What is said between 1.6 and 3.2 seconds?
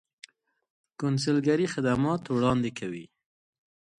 خدمات وړاندې کوي